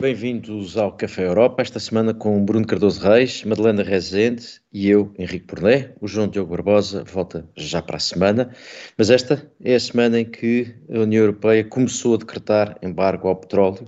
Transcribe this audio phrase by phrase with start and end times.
[0.00, 5.44] Bem-vindos ao Café Europa, esta semana com Bruno Cardoso Reis, Madalena Rezende e eu, Henrique
[5.44, 5.92] Porné.
[6.00, 8.50] O João Diogo Barbosa volta já para a semana,
[8.96, 13.36] mas esta é a semana em que a União Europeia começou a decretar embargo ao
[13.36, 13.86] petróleo.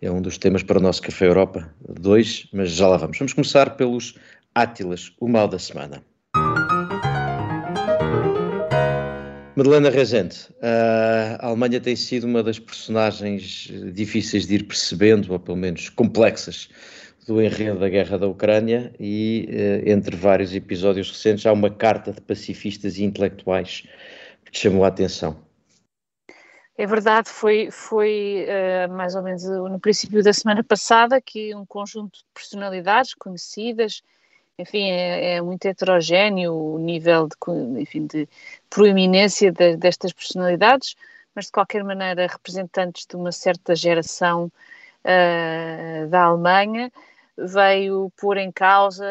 [0.00, 3.18] É um dos temas para o nosso Café Europa 2, mas já lá vamos.
[3.18, 4.14] Vamos começar pelos
[4.54, 6.04] Átilas, o mal da semana.
[9.58, 15.56] Madalena Rezende, a Alemanha tem sido uma das personagens difíceis de ir percebendo, ou pelo
[15.56, 16.68] menos complexas,
[17.26, 22.12] do enredo da guerra da Ucrânia e, eh, entre vários episódios recentes, há uma carta
[22.12, 23.82] de pacifistas e intelectuais
[24.44, 25.36] que chamou a atenção.
[26.76, 31.66] É verdade, foi, foi uh, mais ou menos no princípio da semana passada que um
[31.66, 34.02] conjunto de personalidades conhecidas,
[34.58, 38.28] enfim, é, é, muito heterogéneo o nível de, enfim, de
[38.68, 40.96] proeminência de, destas personalidades,
[41.34, 44.50] mas de qualquer maneira representantes de uma certa geração
[45.04, 46.90] uh, da Alemanha,
[47.36, 49.06] veio pôr em causa,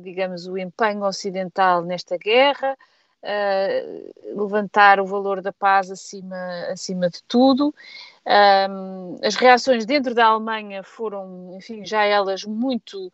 [0.00, 2.76] digamos, o empenho ocidental nesta guerra,
[3.22, 6.36] uh, levantar o valor da paz acima,
[6.72, 7.72] acima de tudo.
[8.26, 13.12] Um, as reações dentro da Alemanha foram, enfim, já elas muito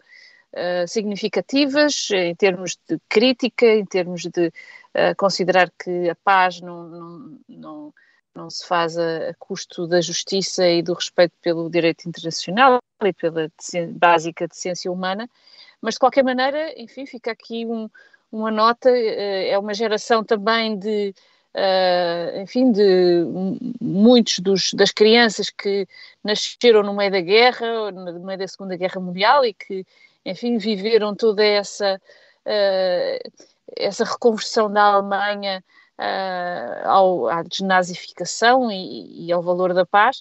[0.55, 6.89] uh, significativas em termos de crítica, em termos de uh, considerar que a paz não,
[6.89, 7.95] não, não,
[8.35, 13.13] não se faz a, a, custo da justiça e do respeito pelo direito internacional e
[13.13, 13.51] pela
[13.93, 15.29] básica decência humana,
[15.81, 17.89] mas de qualquer maneira, enfim, fica aqui um,
[18.31, 21.15] uma nota, uh, é uma geração também de
[21.53, 23.25] Uh, enfim, de
[23.81, 25.85] muitos dos, das crianças que
[26.23, 29.85] nasceram no meio da guerra, no meio da Segunda Guerra Mundial e que
[30.25, 32.01] enfim, viveram toda essa,
[32.47, 33.31] uh,
[33.77, 35.65] essa reconversão da Alemanha
[35.99, 40.19] uh, ao, à desnazificação e, e, ao valor da paz,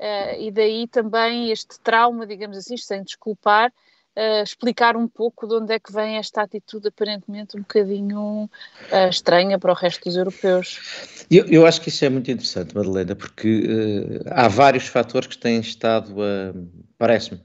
[0.00, 3.72] uh, e daí também este trauma, digamos assim, sem desculpar,
[4.14, 9.08] Uh, explicar um pouco de onde é que vem esta atitude aparentemente um bocadinho uh,
[9.08, 11.26] estranha para o resto dos europeus.
[11.30, 15.38] Eu, eu, acho que isso é muito interessante, Madalena, porque uh, há vários fatores que
[15.38, 16.52] têm estado a,
[16.98, 17.40] parece-me,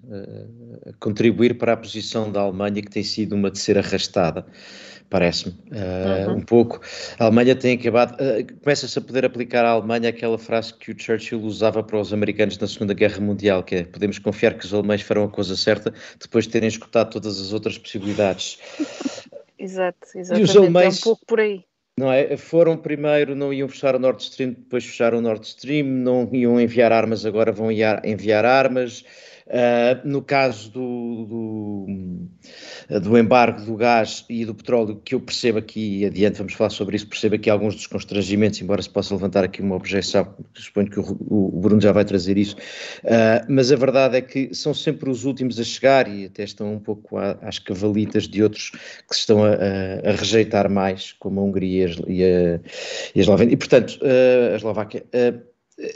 [0.85, 4.45] a contribuir para a posição da Alemanha que tem sido uma de ser arrastada
[5.09, 6.37] parece-me, uh, uhum.
[6.37, 6.81] um pouco.
[7.19, 10.99] A Alemanha tem acabado, uh, começa-se a poder aplicar à Alemanha aquela frase que o
[10.99, 14.73] Churchill usava para os americanos na Segunda Guerra Mundial, que é, podemos confiar que os
[14.73, 18.59] alemães farão a coisa certa depois de terem escutado todas as outras possibilidades.
[19.59, 21.63] Exato, exatamente, os alemães, é um pouco por aí.
[21.97, 22.37] Não é?
[22.37, 26.61] Foram primeiro, não iam fechar o Nord Stream, depois fecharam o Nord Stream, não iam
[26.61, 29.03] enviar armas, agora vão enviar armas.
[29.47, 31.25] Uh, no caso do,
[32.89, 36.69] do, do, embargo do gás e do petróleo, que eu percebo aqui, adiante vamos falar
[36.69, 40.89] sobre isso, percebo aqui alguns dos constrangimentos, embora se possa levantar aqui uma objeção, suponho
[40.89, 44.73] que o, o Bruno já vai trazer isso, uh, mas a verdade é que são
[44.73, 49.15] sempre os últimos a chegar e até estão um pouco às cavalitas de outros que
[49.15, 52.59] se estão a, a, a rejeitar mais, como a Hungria e a,
[53.15, 53.53] e a Eslovénia.
[53.53, 55.05] E, portanto, uh, a Eslováquia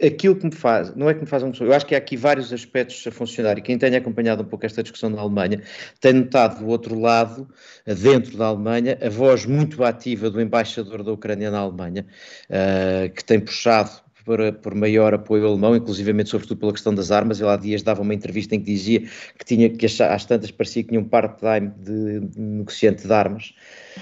[0.04, 1.98] aquilo que me faz, não é que me faz uma pessoa, eu acho que há
[1.98, 5.62] aqui vários aspectos a funcionar e quem tenha acompanhado um pouco esta discussão na Alemanha
[6.00, 7.48] tem notado do outro lado,
[7.86, 12.06] dentro da Alemanha, a voz muito ativa do embaixador da Ucrânia na Alemanha,
[12.50, 13.92] uh, que tem puxado
[14.26, 17.40] por, por, maior apoio alemão, inclusivamente sobretudo pela questão das armas.
[17.40, 20.84] Ele há dias dava uma entrevista em que dizia que tinha que às tantas parecia
[20.84, 23.54] que tinha um part-time de, de negociante de armas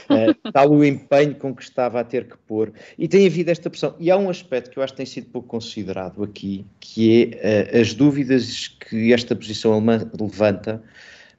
[0.09, 2.71] uh, tal o empenho com que estava a ter que pôr.
[2.97, 3.95] E tem havido esta pressão.
[3.99, 7.77] E há um aspecto que eu acho que tem sido pouco considerado aqui, que é
[7.77, 10.81] uh, as dúvidas que esta posição alemã levanta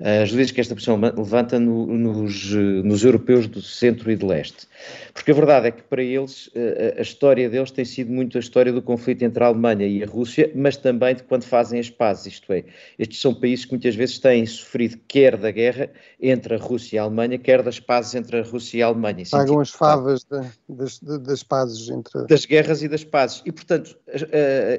[0.00, 4.66] as dúvidas que esta posição levanta no, nos, nos, europeus do centro e do leste.
[5.12, 6.50] Porque a verdade é que para eles,
[6.96, 10.02] a, a, história deles tem sido muito a história do conflito entre a Alemanha e
[10.02, 12.64] a Rússia, mas também de quando fazem as pazes, isto é,
[12.98, 16.98] estes são países que muitas vezes têm sofrido quer da guerra entre a Rússia e
[16.98, 19.24] a Alemanha, quer das pazes entre a Rússia e a Alemanha.
[19.30, 20.26] Pagam as favas
[20.66, 22.26] das, das pazes entre...
[22.26, 23.42] Das guerras e das pazes.
[23.44, 23.98] E, portanto,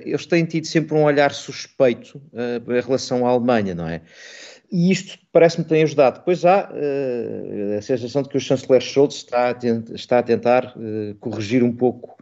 [0.04, 4.02] eles têm tido sempre um olhar suspeito em relação à Alemanha, não é?
[4.72, 6.20] E isto parece-me tem ajudado.
[6.20, 10.24] Depois há uh, a sensação de que o chanceler Scholz está a, tent, está a
[10.24, 12.18] tentar uh, corrigir um pouco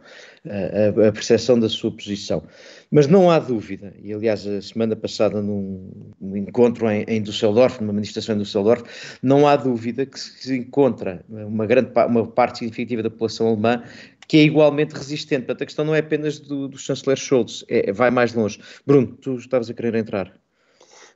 [0.48, 2.42] a, a percepção da sua posição.
[2.90, 7.80] Mas não há dúvida, e aliás a semana passada num, num encontro em, em Düsseldorf,
[7.80, 8.82] numa manifestação em Düsseldorf,
[9.22, 13.82] não há dúvida que se encontra uma grande uma parte significativa da população alemã
[14.26, 15.40] que é igualmente resistente.
[15.46, 18.60] Portanto, a questão não é apenas do, do chanceler Scholz, é, vai mais longe.
[18.86, 20.39] Bruno, tu estavas a querer entrar.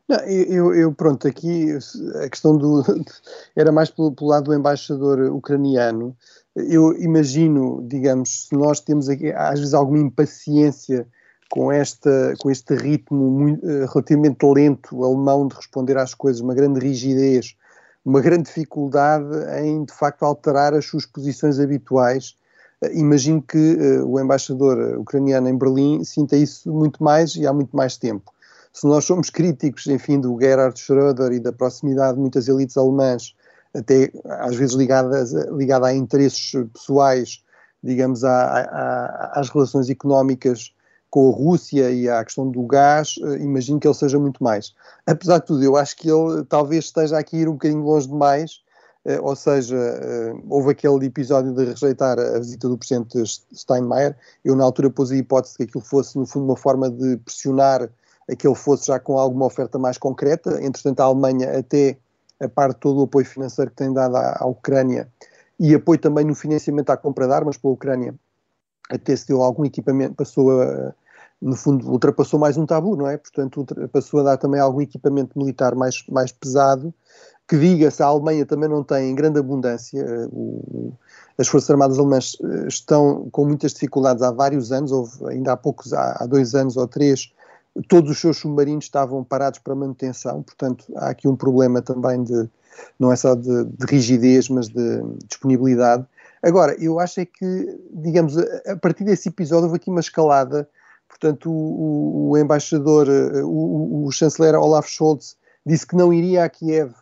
[0.07, 1.71] Não, eu, eu, pronto, aqui
[2.23, 2.83] a questão do.
[3.57, 6.15] era mais pelo, pelo, lado do embaixador ucraniano.
[6.55, 11.07] Eu imagino, digamos, se nós temos aqui, às vezes alguma impaciência
[11.51, 16.55] com, esta, com este ritmo muito, uh, relativamente lento alemão de responder às coisas, uma
[16.55, 17.57] grande rigidez,
[18.05, 19.27] uma grande dificuldade
[19.63, 22.37] em, de facto, alterar as suas posições habituais.
[22.83, 27.53] Uh, imagino que uh, o embaixador ucraniano em Berlim sinta isso muito mais e há
[27.55, 28.34] muito mais tempo.
[28.75, 33.33] Se nós somos críticos, enfim, do Gerhard Schröder e da proximidade de muitas elites alemãs,
[33.73, 37.41] até às vezes ligadas, ligada a interesses pessoais,
[37.83, 40.75] digamos, a, a, às relações económicas
[41.09, 44.75] com a Rússia e à questão do gás, eh, imagino que ele seja muito mais.
[45.07, 48.09] Apesar de tudo, eu acho que ele talvez esteja aqui a ir um bocadinho longe
[48.09, 48.61] demais,
[49.05, 53.23] eh, ou seja, eh, houve aquele episódio de rejeitar a visita do presidente
[53.55, 57.17] Steinmeier, eu na altura pus a hipótese que aquilo fosse, no fundo, uma forma de
[57.19, 57.89] pressionar
[58.39, 61.99] que ele fosse já com alguma oferta mais concreta, entretanto a Alemanha até
[62.41, 65.09] a parte todo o apoio financeiro que tem dado à, à Ucrânia
[65.59, 68.15] e apoio também no financiamento à compra de armas pela Ucrânia,
[68.91, 70.93] até se deu algum equipamento, passou a,
[71.41, 73.17] no fundo, ultrapassou mais um tabu, não é?
[73.17, 76.93] Portanto, passou a dar também algum equipamento militar mais, mais pesado,
[77.47, 80.93] que diga-se, a Alemanha também não tem em grande abundância, eh, o,
[81.37, 85.57] as Forças Armadas Alemãs eh, estão com muitas dificuldades há vários anos, houve ainda há
[85.57, 87.33] poucos, há, há dois anos ou três,
[87.89, 92.49] todos os seus submarinos estavam parados para manutenção, portanto, há aqui um problema também de,
[92.99, 96.05] não é só de, de rigidez, mas de disponibilidade.
[96.43, 100.69] Agora, eu acho é que, digamos, a partir desse episódio houve aqui uma escalada
[101.15, 103.09] Portanto, o, o embaixador,
[103.45, 106.93] o, o, chanceler Olaf Scholz disse que não iria a Kiev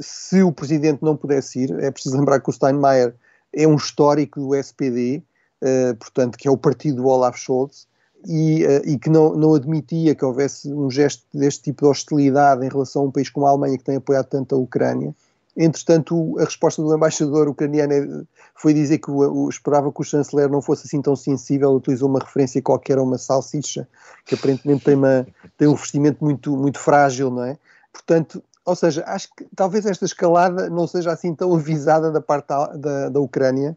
[0.00, 1.70] se o presidente não pudesse ir.
[1.78, 3.14] É preciso lembrar que o Steinmeier
[3.54, 5.22] é um histórico do SPD,
[5.60, 7.86] eh, portanto, que é o partido do Olaf Scholz,
[8.26, 12.64] e, uh, e, que não, não admitia que houvesse um gesto deste tipo de hostilidade
[12.64, 15.14] em relação a um país como a Alemanha, que tem apoiado tanto a Ucrânia.
[15.56, 18.24] Entretanto, a resposta do embaixador ucraniano é,
[18.54, 19.10] foi dizer que
[19.50, 23.18] esperava que o chanceler não fosse assim tão sensível, utilizou uma referência qualquer a uma
[23.18, 23.86] salsicha,
[24.24, 25.26] que aparentemente tem, uma,
[25.58, 27.58] tem um vestimento muito, muito frágil, não é?
[27.92, 32.46] Portanto, ou seja, acho que talvez esta escalada não seja assim tão avisada da parte
[32.46, 33.76] da, da, da Ucrânia.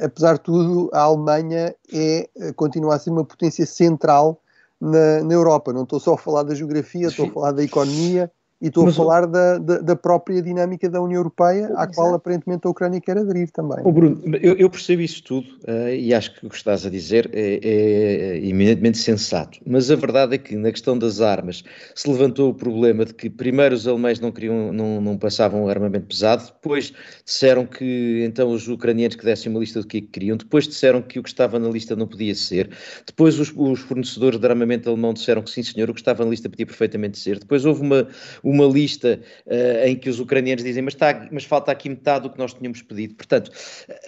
[0.00, 4.40] Apesar de tudo, a Alemanha é, continua a ser uma potência central
[4.80, 5.72] na, na Europa.
[5.72, 8.30] Não estou só a falar da geografia, estou a falar da economia,
[8.62, 12.14] e estou Mas, a falar da, da, da, própria dinâmica da União Europeia, à qual
[12.14, 13.78] aparentemente a Ucrânia quer aderir também.
[13.82, 16.90] Oh Bruno, eu, eu, percebo isso tudo uh, e acho que o que estás a
[16.90, 19.58] dizer é, é, é, eminentemente sensato.
[19.66, 23.28] Mas a verdade é que na questão das armas se levantou o problema de que
[23.28, 26.92] primeiro os alemães não, queriam, não, não passavam armamento pesado, depois
[27.24, 30.68] disseram que então os ucranianos que dessem uma lista do que, é que queriam, depois
[30.68, 32.70] disseram que o que estava na lista não podia ser,
[33.04, 36.30] depois os, os fornecedores de armamento alemão disseram que sim senhor, o que estava na
[36.30, 38.06] lista podia perfeitamente ser, depois houve uma
[38.51, 42.30] uma lista uh, em que os ucranianos dizem, mas, está, mas falta aqui metade do
[42.30, 43.14] que nós tínhamos pedido.
[43.14, 43.50] Portanto,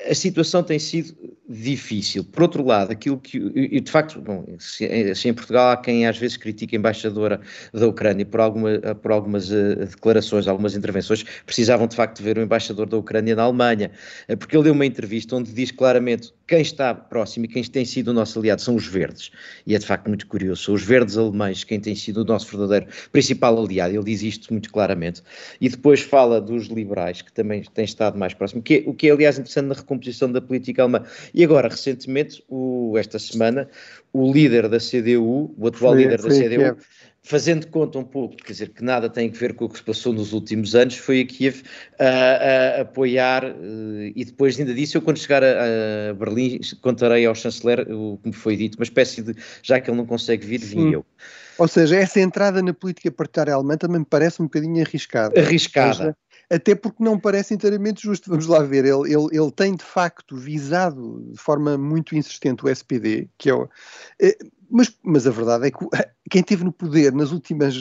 [0.08, 1.14] a situação tem sido
[1.48, 2.24] difícil.
[2.24, 6.06] Por outro lado, aquilo que, e de facto, bom, se, se, em Portugal há quem
[6.06, 7.40] às vezes critica a embaixadora
[7.72, 12.38] da Ucrânia por, alguma, por algumas uh, declarações, algumas intervenções, precisavam de facto de ver
[12.38, 13.90] o embaixador da Ucrânia na Alemanha,
[14.28, 17.84] uh, porque ele deu uma entrevista onde diz claramente quem está próximo e quem tem
[17.84, 19.30] sido o nosso aliado são os verdes.
[19.66, 22.46] E é de facto muito curioso, são os verdes alemães quem tem sido o nosso
[22.50, 23.94] verdadeiro principal aliado.
[23.94, 25.22] Ele diz isto muito claramente.
[25.60, 29.08] E depois fala dos liberais, que também têm estado mais próximo, que é, o que
[29.08, 31.04] é aliás interessante na recomposição da política alemã.
[31.34, 33.68] E agora, recentemente, o, esta semana,
[34.12, 36.78] o líder da CDU, o atual foi, líder da CDU,
[37.24, 39.82] fazendo conta um pouco, quer dizer, que nada tem a ver com o que se
[39.82, 41.62] passou nos últimos anos, foi a Kiev
[41.98, 47.26] a, a apoiar, uh, e depois ainda disso, eu quando chegar a, a, Berlim contarei
[47.26, 50.46] ao chanceler o que me foi dito, uma espécie de, já que ele não consegue
[50.46, 51.04] vir, vim eu.
[51.58, 55.40] Ou seja, essa entrada na política partidária alemã também me parece um bocadinho arriscada.
[55.40, 56.16] Arriscada.
[56.54, 58.30] Até porque não parece inteiramente justo.
[58.30, 62.68] Vamos lá ver, ele, ele, ele tem de facto visado de forma muito insistente o
[62.68, 63.68] SPD, que é o,
[64.20, 64.38] eh,
[64.70, 65.78] mas, mas a verdade é que
[66.30, 67.74] quem esteve no poder nas últimas,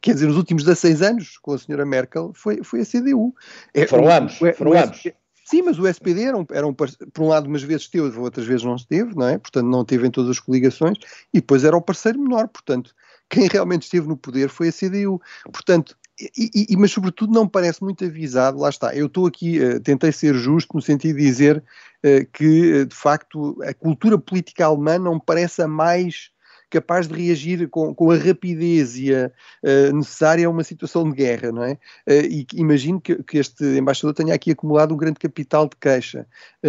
[0.00, 3.34] quer dizer, nos últimos 16 anos com a senhora Merkel foi, foi a CDU.
[3.74, 5.02] É, foram anos, foram anos.
[5.44, 6.88] Sim, mas o SPD era um, era um, por
[7.20, 9.38] um lado umas vezes esteve, outras vezes não esteve, não é?
[9.38, 10.96] Portanto, não teve em todas as coligações,
[11.32, 12.94] e depois era o parceiro menor, portanto,
[13.28, 15.20] quem realmente esteve no poder foi a CDU.
[15.52, 19.80] Portanto, e, e, mas sobretudo não parece muito avisado, lá está, eu estou aqui, uh,
[19.80, 24.66] tentei ser justo no sentido de dizer uh, que, uh, de facto, a cultura política
[24.66, 26.30] alemã não parece a mais
[26.68, 29.30] capaz de reagir com, com a rapidez e a,
[29.92, 31.76] necessária a uma situação de guerra, não é?
[32.08, 36.26] e imagino que, que, este embaixador tenha aqui acumulado um grande capital de queixa,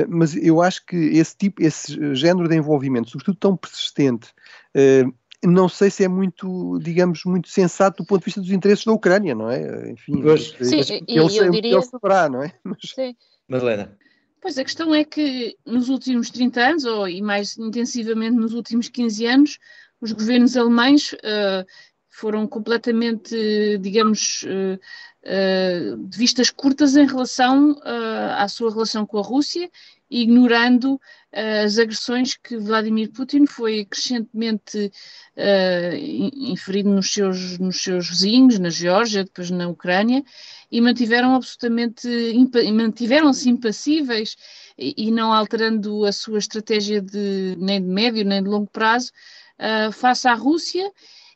[0.09, 4.33] mas eu acho que esse tipo, esse género de envolvimento, sobretudo tão persistente,
[5.43, 8.93] não sei se é muito, digamos, muito sensato do ponto de vista dos interesses da
[8.93, 9.91] Ucrânia, não é?
[9.91, 11.73] Enfim, pois, sim, ele, eu sei, diria...
[11.73, 12.53] ele saberá, não é?
[12.63, 12.77] Mas...
[12.95, 13.15] Sim.
[13.47, 13.97] Madalena.
[14.41, 18.89] Pois a questão é que nos últimos 30 anos, ou e mais intensivamente nos últimos
[18.89, 19.59] 15 anos,
[20.01, 21.65] os governos alemães uh,
[22.09, 23.33] foram completamente,
[23.79, 24.77] digamos, uh,
[25.23, 27.79] uh, de vistas curtas em relação
[28.37, 29.71] à sua relação com a Rússia,
[30.21, 30.99] ignorando
[31.31, 34.91] as agressões que Vladimir Putin foi crescentemente
[36.33, 40.23] inferido nos seus, nos seus vizinhos, na Geórgia, depois na Ucrânia,
[40.71, 42.07] e mantiveram absolutamente,
[42.71, 44.35] mantiveram-se impassíveis
[44.77, 49.11] e, e, não alterando a sua estratégia de, nem de médio nem de longo prazo
[49.59, 50.91] uh, face à Rússia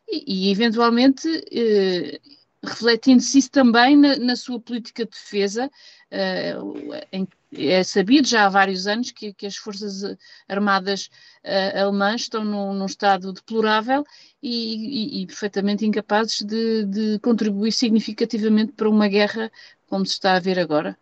[0.08, 5.70] e, e eventualmente uh, refletindo-se isso também na, na, sua política de defesa, uh,
[6.12, 10.04] é sabido já há vários anos que, que as forças
[10.48, 11.10] armadas
[11.44, 14.04] uh, alemãs estão num, num estado deplorável
[14.42, 19.52] e, e, e perfeitamente incapazes de, de, contribuir significativamente para uma guerra
[19.88, 20.98] como se está a ver agora.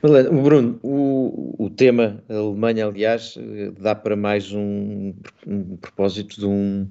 [0.00, 3.36] Bruno, o, o tema Alemanha, aliás,
[3.80, 5.12] dá para mais um,
[5.44, 6.88] um propósito de um,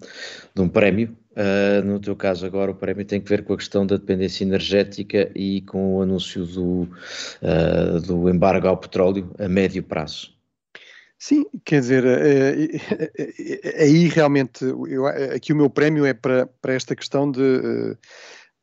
[0.53, 1.15] de um prémio.
[1.37, 4.43] Uh, no teu caso, agora, o prémio tem que ver com a questão da dependência
[4.43, 10.35] energética e com o anúncio do, uh, do embargo ao petróleo a médio prazo.
[11.19, 12.65] Sim, quer dizer, é,
[13.17, 17.95] é, aí realmente, eu, aqui o meu prémio é para, para esta questão de,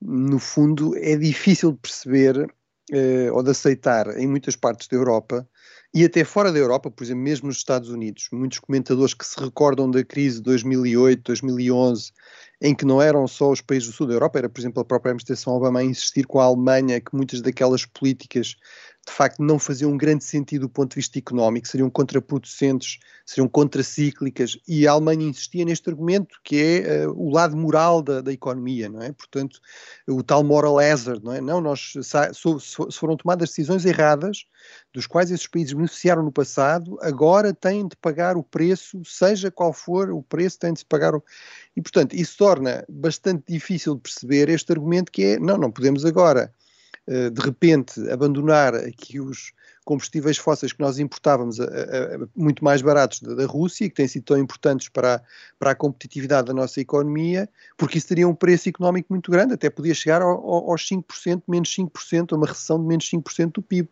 [0.00, 2.46] no fundo, é difícil de perceber
[2.92, 5.48] eh, ou de aceitar em muitas partes da Europa
[5.94, 9.38] e até fora da Europa, por exemplo, mesmo nos Estados Unidos, muitos comentadores que se
[9.38, 12.12] recordam da crise de 2008, 2011,
[12.60, 14.84] em que não eram só os países do sul da Europa, era, por exemplo, a
[14.84, 18.56] própria administração Obama a insistir com a Alemanha que muitas daquelas políticas
[19.06, 23.48] de facto não faziam um grande sentido do ponto de vista económico, seriam contraproducentes, seriam
[23.48, 28.32] contracíclicas, e a Alemanha insistia neste argumento que é uh, o lado moral da, da,
[28.32, 29.12] economia, não é?
[29.12, 29.60] Portanto,
[30.08, 31.40] o tal moral hazard, não é?
[31.40, 34.46] Não, nós, se, foram tomadas decisões erradas,
[34.92, 39.72] dos quais esses países beneficiaram no passado, agora têm de pagar o preço, seja qual
[39.72, 41.22] for o preço, têm de se pagar o...
[41.76, 46.04] E, portanto, isso torna bastante difícil de perceber este argumento que é, não, não podemos
[46.04, 46.52] agora
[47.06, 49.52] de repente abandonar aqui os
[49.84, 51.68] combustíveis fósseis que nós importávamos a, a,
[52.34, 55.22] muito mais baratos da, da, Rússia, que têm sido tão importantes para,
[55.58, 59.68] para a competitividade da nossa economia, porque isso teria um preço económico muito grande, até
[59.68, 63.62] podia chegar ao, ao, aos 5%, menos 5%, a uma recessão de menos 5% do
[63.62, 63.86] PIB.
[63.86, 63.90] Uh,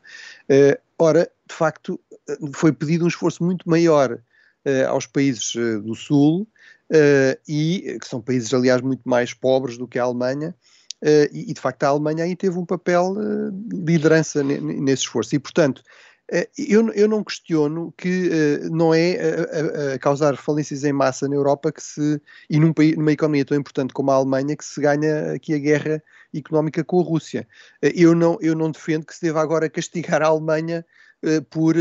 [0.48, 5.80] eh, ora, de facto, eh, foi pedido um esforço muito maior uh, aos países uh,
[5.80, 6.48] do Sul,
[7.48, 10.81] e que são países, aliás, muito mais pobres do que a Alemanha, Uh,
[11.32, 15.34] e, e, de facto a Alemanha aí teve um papel uh, de liderança nesse esforço.
[15.34, 15.82] E, portanto,
[16.32, 18.30] uh, eu, eu não questiono que
[18.70, 22.96] não é a, a, causar falências em massa na Europa que se, e num país,
[22.96, 27.00] numa economia tão importante como a Alemanha que se ganha aqui a guerra económica com
[27.00, 27.46] a Rússia.
[27.82, 30.84] eu, não, eu não defendo que se deva agora castigar a Alemanha
[31.50, 31.74] por,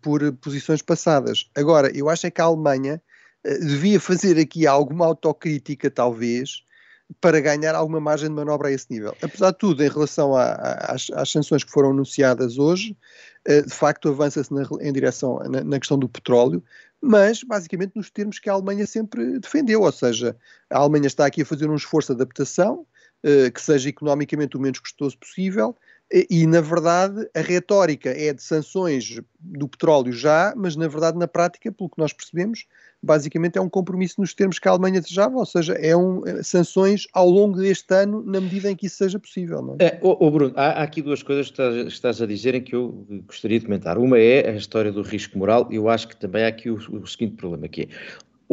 [0.00, 1.50] por posições passadas.
[1.54, 3.02] Agora, eu acho é que a Alemanha
[3.44, 6.64] devia fazer aqui alguma autocrítica, talvez,
[7.20, 9.14] para ganhar alguma margem de manobra a esse nível.
[9.22, 12.96] Apesar de tudo, em relação a, a, às, às, sanções que foram anunciadas hoje,
[13.48, 16.62] uh, de facto avança-se em direção na, na, questão do petróleo,
[17.00, 20.36] mas basicamente nos termos que a Alemanha sempre defendeu, ou seja,
[20.70, 22.86] a Alemanha está aqui a fazer um esforço de adaptação
[23.24, 25.76] uh, que seja economicamente o menos custoso possível.
[26.12, 31.18] E, e, na verdade, a retórica é de sanções do petróleo já, mas na verdade,
[31.18, 32.66] na prática, pelo que nós percebemos,
[33.02, 36.42] basicamente é um compromisso nos termos que a Alemanha desejava, ou seja, é um, é,
[36.42, 39.62] sanções ao longo deste ano, na medida em que isso seja possível.
[39.62, 39.86] Não é?
[39.86, 42.62] é oh, oh Bruno, há, há, aqui duas coisas que estás, estás, a dizer em
[42.62, 43.96] que eu gostaria de comentar.
[43.96, 47.06] Uma é a história do risco moral, eu acho que também há aqui o, o
[47.06, 47.88] seguinte problema, que é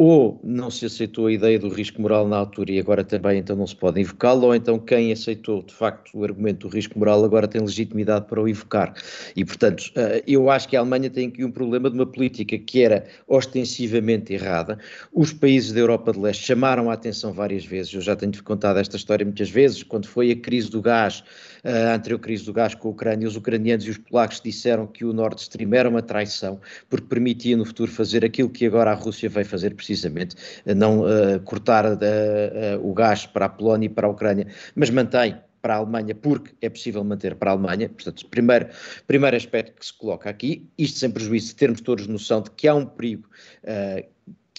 [0.02, 3.54] ou não se aceitou a ideia do risco moral na altura e agora também então
[3.54, 7.22] não se pode invocá-lo, ou então quem aceitou de facto o argumento do risco moral
[7.22, 8.94] agora tem legitimidade para o invocar.
[9.36, 12.56] E portanto, eh, eu acho que a Alemanha tem aqui um problema de uma política
[12.56, 14.78] que era ostensivamente errada.
[15.12, 18.78] Os países da Europa de Leste chamaram a atenção várias vezes, eu já tenho contado
[18.78, 21.22] esta história muitas vezes, quando foi a crise do gás,
[21.64, 25.04] a anterior crise do gás com a Ucrânia, os ucranianos e os polacos disseram que
[25.04, 28.94] o Nord Stream era uma traição, porque permitia no futuro fazer aquilo que agora a
[28.94, 30.36] Rússia vai fazer precisamente,
[30.76, 34.90] não uh, cortar uh, uh, o gás para a Polónia e para a Ucrânia, mas
[34.90, 37.88] mantém para a Alemanha, porque é possível manter para a Alemanha.
[37.88, 38.68] Portanto, primeiro,
[39.06, 42.66] primeiro aspecto que se coloca aqui, isto sem prejuízo de termos todos noção de que
[42.66, 43.28] há um perigo
[43.64, 44.04] uh,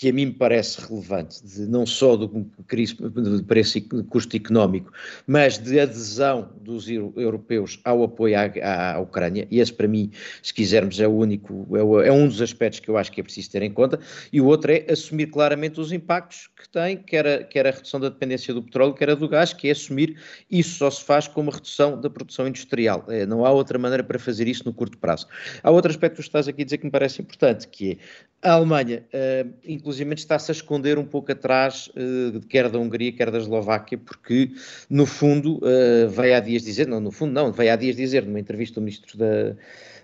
[0.01, 3.79] que a mim me parece relevante, de, não só do, do preço
[4.09, 4.91] custo económico,
[5.27, 10.09] mas de adesão dos europeus ao apoio à, à, Ucrânia, e esse para mim,
[10.41, 13.21] se quisermos, é o único, é, o, é, um dos aspectos que eu acho que
[13.21, 13.99] é preciso ter em conta,
[14.33, 17.99] e o outro é assumir claramente os impactos que tem, quer a, quer a redução
[17.99, 21.27] da dependência do petróleo, quer a do gás, que é assumir, isso só se faz
[21.27, 24.73] com uma redução da produção industrial, é, não há outra maneira para fazer isso no
[24.73, 25.27] curto prazo.
[25.61, 27.99] Há outro aspecto que tu estás aqui a dizer que me parece importante, que
[28.43, 33.29] A Alemanha, uh, inclusive, está-se a esconder um pouco atrás, uh, quer da Hungria, quer
[33.29, 34.49] da Eslováquia, porque,
[34.89, 38.25] no fundo, uh, veio há dias dizer, não, no fundo não, veio há dias dizer,
[38.25, 39.55] numa entrevista o Ministro da,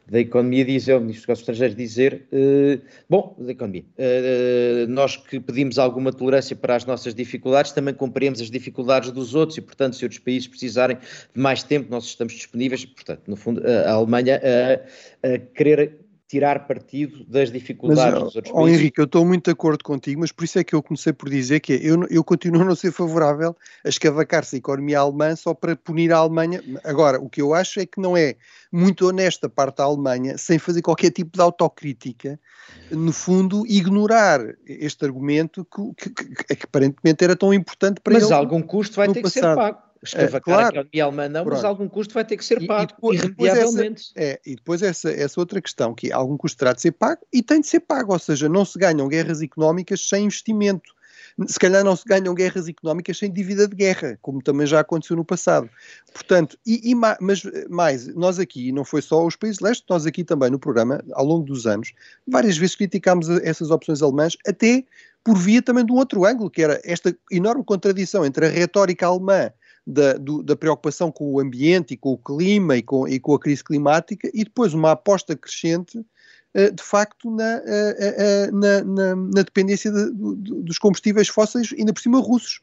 [0.08, 2.80] da Economia dizer, o Ministro dos Negócios Estrangeiros dizer, uh,
[3.10, 3.86] bom, da Economia,
[4.88, 9.58] nós que pedimos alguma tolerância para as nossas dificuldades, também compreendemos as dificuldades dos outros
[9.58, 13.64] e, portanto, se outros países precisarem de mais tempo, nós estamos disponíveis, portanto, no fundo,
[13.66, 14.40] a Alemanha
[15.24, 18.80] a querer tirar partido das dificuldades mas, dos outros oh, países.
[18.80, 21.30] Henrique, eu estou muito de acordo contigo, mas por isso é que eu comecei por
[21.30, 25.54] dizer que eu, eu continuo a não ser favorável a escavacar-se a economia alemã só
[25.54, 26.62] para punir a Alemanha.
[26.84, 28.36] Agora, o que eu acho é que não é
[28.70, 32.38] muito honesta a parte da Alemanha, sem fazer qualquer tipo de autocrítica,
[32.92, 35.66] no fundo, ignorar este argumento
[35.96, 38.32] que, que, que, que aparentemente era tão importante para mas ele.
[38.32, 39.34] Mas algum custo vai ter passado.
[39.34, 42.38] que ser pago escavacar é, claro, a economia alemã não, mas algum custo vai ter
[42.38, 44.12] que ser pago, e, e depois, irremediavelmente.
[44.16, 47.22] Essa, é, e depois essa, essa outra questão, que algum custo terá de ser pago
[47.32, 50.96] e tem de ser pago, ou seja, não se ganham guerras económicas sem investimento.
[51.46, 55.16] Se calhar não se ganham guerras económicas sem dívida de guerra, como também já aconteceu
[55.16, 55.70] no passado.
[56.12, 60.24] Portanto, e, e mas mais, nós aqui, não foi só os países leste, nós aqui
[60.24, 61.94] também no programa, ao longo dos anos,
[62.28, 64.84] várias vezes criticámos essas opções alemãs, até
[65.24, 69.06] por via também de um outro ângulo, que era esta enorme contradição entre a retórica
[69.06, 69.52] alemã
[69.88, 73.34] da, do, da, preocupação com o ambiente e com o clima e com, e com
[73.34, 78.84] a crise climática e depois uma aposta crescente uh, de facto na, uh, uh, na,
[78.84, 82.60] na, na dependência de, de, dos combustíveis fósseis, ainda por cima russos.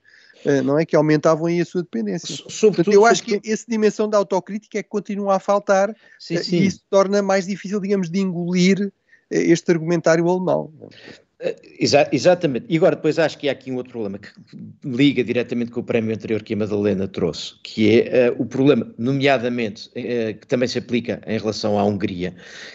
[0.62, 2.28] não é que aumentavam aí a sua dependência.
[2.28, 6.36] Sobretudo, Portanto, eu acho que essa dimensão da autocrítica é que continua a faltar sim,
[6.36, 6.56] sim.
[6.56, 8.92] e isso torna mais difícil, digamos, de engolir
[9.30, 10.70] este argumentário alemão.
[11.80, 12.66] Exa exatamente.
[12.68, 14.28] E agora, depois acho que há aqui um outro problema que
[14.84, 18.94] liga diretamente com o prémio anterior que a Madalena trouxe, que é uh, o problema,
[18.96, 22.34] nomeadamente, uh, que também se aplica em relação à Hungria,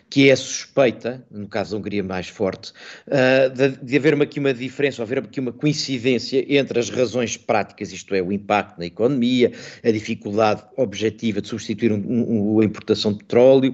[0.10, 2.74] que é a suspeita, no caso da Hungria mais forte,
[3.08, 7.93] uh, de, de, haver aqui uma diferença, haver aqui uma coincidência entre as razões práticas,
[7.93, 13.13] isto é, o impacto na economia, a dificuldade objetiva de substituir um, um, a importação
[13.13, 13.74] de petróleo,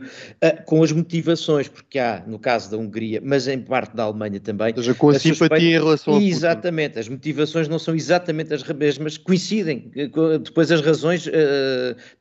[0.66, 4.75] com as motivações, porque há, no caso da Hungria, mas em parte da Alemanha também,
[4.82, 5.64] seja, com a, a simpatia suspeita...
[5.64, 9.92] em relação a Exatamente, as motivações não são exatamente as mesmas, coincidem,
[10.44, 11.32] depois as razões uh,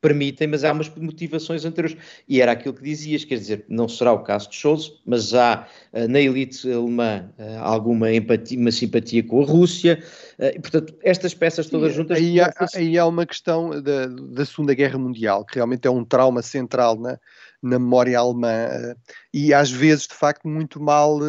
[0.00, 1.96] permitem, mas há umas motivações anteriores.
[2.28, 5.66] E era aquilo que dizias, quer dizer, não será o caso de Scholz, mas há
[5.92, 10.02] uh, na elite alemã uh, alguma empatia, uma simpatia com a Rússia,
[10.38, 12.18] e, portanto, estas peças todas Sim, juntas...
[12.18, 16.04] Aí há, aí há uma questão da, da Segunda Guerra Mundial, que realmente é um
[16.04, 17.18] trauma central na,
[17.62, 18.96] na memória alemã,
[19.32, 21.20] e às vezes, de facto, muito mal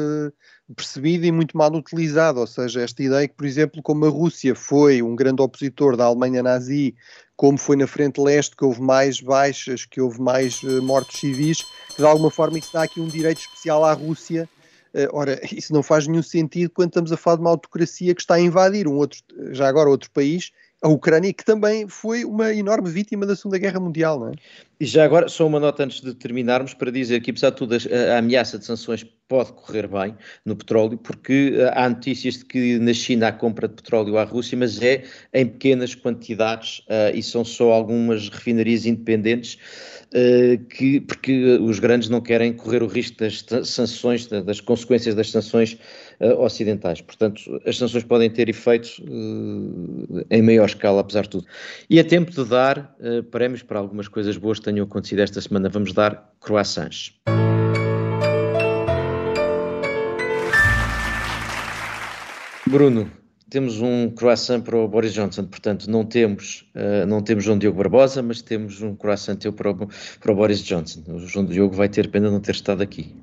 [0.73, 4.55] percebido e muito mal utilizado, ou seja, esta ideia que, por exemplo, como a Rússia
[4.55, 6.95] foi um grande opositor da Alemanha nazi,
[7.35, 11.61] como foi na frente leste, que houve mais baixas, que houve mais uh, mortos civis,
[11.89, 14.49] que de alguma forma isso dá aqui um direito especial à Rússia.
[14.93, 18.21] Uh, ora, isso não faz nenhum sentido quando estamos a falar de uma autocracia que
[18.21, 19.19] está a invadir um outro,
[19.51, 20.51] já agora outro país,
[20.81, 24.33] a Ucrânia, que também foi uma enorme vítima da Segunda Guerra Mundial, não é?
[24.79, 27.75] E já agora, só uma nota antes de terminarmos, para dizer que, apesar de tudo,
[27.75, 32.77] a, ameaça de sanções pode correr bem no petróleo, porque eh, há notícias de que
[32.77, 37.23] na China há compra de petróleo à Rússia, mas é em pequenas quantidades uh, e
[37.23, 39.57] são só algumas refinarias independentes,
[40.13, 45.31] uh, que, porque os grandes não querem correr o risco das sanções, das consequências das
[45.31, 45.75] sanções
[46.19, 47.01] uh, ocidentais.
[47.01, 49.01] Portanto, as sanções podem ter efeitos
[50.29, 51.47] em maior escala, apesar de tudo.
[51.89, 52.95] E é tempo de dar
[53.31, 55.69] prémios para algumas coisas boas tenham acontecido esta semana.
[55.69, 57.13] Vamos dar croissants.
[62.67, 63.09] Bruno,
[63.49, 67.77] temos um croissant para o Boris Johnson, portanto não temos, uh, não temos João Diogo
[67.77, 69.87] Barbosa, mas temos um croissant teu para o,
[70.19, 71.03] para o Boris Johnson.
[71.07, 73.15] O João Diogo vai ter pena de não ter estado aqui.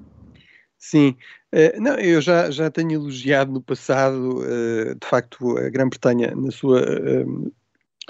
[0.78, 1.16] Sim,
[1.52, 6.50] uh, não, eu já, já tenho elogiado no passado, uh, de facto, a Grã-Bretanha na
[6.50, 6.81] sua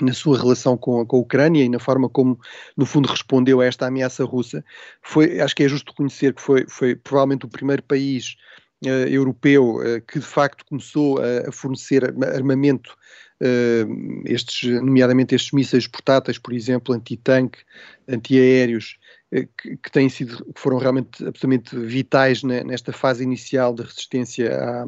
[0.00, 2.38] na sua relação com, com, a Ucrânia e na forma como,
[2.76, 4.64] no fundo, respondeu a esta ameaça russa,
[5.02, 8.36] foi, acho que é justo reconhecer que foi, foi provavelmente o primeiro país
[8.84, 12.96] uh, europeu uh, que, de facto, começou a, a fornecer armamento,
[13.42, 17.58] uh, estes, nomeadamente estes mísseis portáteis, por exemplo, anti-tanque,
[18.08, 18.96] antiaéreos,
[19.32, 24.84] que, que, têm sido, que foram realmente absolutamente vitais nesta fase inicial de resistência à,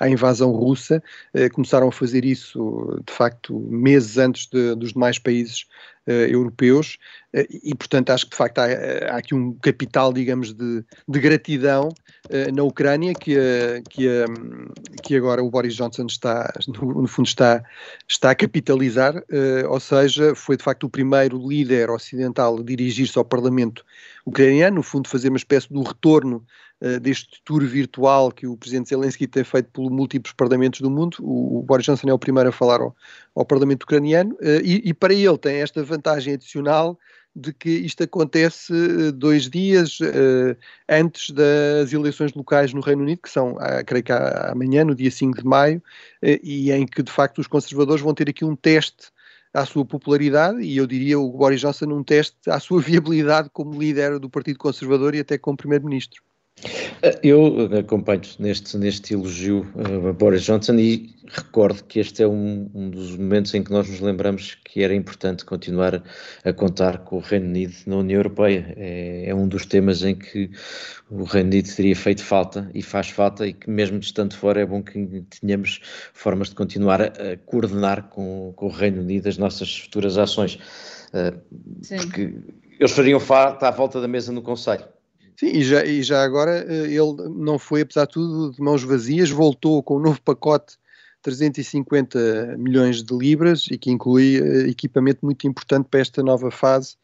[0.00, 1.02] à invasão russa.
[1.32, 5.66] Eh, começaram a fazer isso, de facto, meses antes de, dos demais países
[6.06, 6.98] europeus
[7.34, 11.20] uh, e, portanto, acho que de facto há, há aqui um capital, digamos, de, de
[11.20, 11.88] gratidão
[12.52, 13.36] na Ucrânia que,
[13.88, 14.08] que,
[15.04, 17.62] que agora o Boris Johnson está, no, fundo, está,
[18.08, 19.22] está a capitalizar,
[19.68, 23.84] ou seja, foi de facto o primeiro líder ocidental a dirigir-se ao Parlamento
[24.26, 26.44] ucraniano, no fundo, fazer uma espécie de retorno
[27.00, 31.16] deste tour virtual que o presidente Zelensky tem feito por múltiplos parlamentos do mundo.
[31.20, 32.94] O, Boris Johnson é o primeiro a falar ao,
[33.34, 36.98] ao parlamento ucraniano uh, e, e, para ele tem esta vantagem adicional
[37.34, 39.98] de que isto acontece eh, dois dias
[40.88, 45.10] antes das eleições locais no Reino Unido, que são, uh, creio que amanhã, no dia
[45.10, 45.82] 5 de maio,
[46.22, 49.12] e em que de facto os conservadores vão ter aqui um teste
[49.52, 53.78] à sua popularidade e eu diria o Boris Johnson um teste à sua viabilidade como
[53.78, 56.22] líder do Partido Conservador e até como primeiro-ministro.
[57.02, 59.66] Eh, eu acompanho neste, neste elogio
[60.08, 63.88] a Boris Johnson e recordo que este é um, um, dos momentos em que nós
[63.88, 66.02] nos lembramos que era importante continuar
[66.44, 68.74] a contar com o Reino Unido na União Europeia.
[68.76, 70.50] É, é um dos temas em que
[71.10, 74.66] o Reino Unido teria feito falta e faz falta e que mesmo estando fora é
[74.66, 75.80] bom que tenhamos
[76.14, 80.58] formas de continuar a, a coordenar com, com, o Reino Unido as nossas futuras ações.
[81.12, 81.38] Uh,
[81.98, 82.34] porque
[82.80, 84.95] eles fariam falta à volta da mesa no Conselho
[85.38, 88.82] Sim, e já, e já agora eh, ele não foi, apesar de tudo, de mãos
[88.82, 90.76] vazias, voltou com um novo pacote
[91.22, 96.96] 350 milhões de libras e que inclui uh, equipamento muito importante para esta nova fase,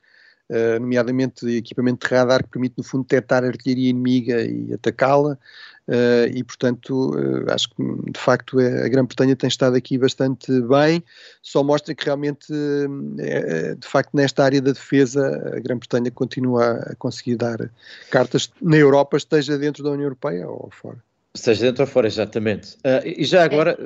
[0.49, 5.37] uh, nomeadamente equipamento de radar que permite, no fundo, detectar artilharia inimiga e atacá-la,
[5.89, 7.75] Uh, e, portanto, uh, acho que
[8.13, 11.03] de facto é, a Grã-Bretanha tem estado aqui bastante bem,
[11.43, 16.95] só mostra que realmente, uh, de facto, nesta área da defesa, a Grã-Bretanha continua a
[16.95, 17.69] conseguir dar
[18.11, 20.99] cartas na Europa, esteja dentro da União Europeia ou fora.
[21.35, 22.77] Esteja dentro ou fora, exatamente.
[23.05, 23.77] e já agora.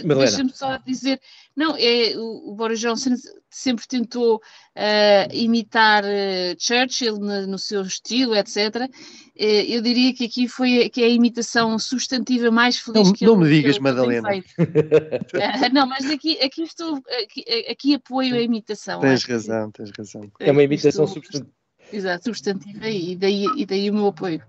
[0.00, 1.20] Deixa-me só dizer,
[1.54, 3.10] não, é, o, o Boris Johnson
[3.50, 8.56] sempre tentou uh, imitar uh, Churchill no, no, seu estilo, etc.
[8.56, 8.88] Uh,
[9.36, 13.26] eh, eu diria que aqui foi que é a imitação substantiva mais feliz não, que
[13.26, 14.30] não eu Não me digas, Madalena.
[15.72, 19.00] não, mas aqui, aqui estou, aqui, aqui, apoio a imitação.
[19.00, 20.30] Tens razão, tens razão.
[20.40, 21.52] É uma imitação substantiva.
[21.92, 24.42] Exato, substantiva e daí, e daí o meu apoio.